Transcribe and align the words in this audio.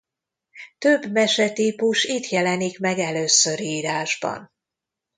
Több 0.77 1.11
mese 1.11 1.49
típus 1.51 2.03
itt 2.03 2.29
jelenik 2.29 2.79
meg 2.79 2.99
először 2.99 3.59
írásban. 3.59 4.51